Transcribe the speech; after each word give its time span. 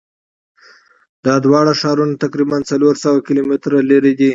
دا 1.25 1.35
دواړه 1.45 1.71
ښارونه 1.81 2.13
تقریبآ 2.23 2.57
څلور 2.71 2.93
سوه 3.03 3.19
کیلومتره 3.27 3.77
لری 3.89 4.13
دي. 4.19 4.29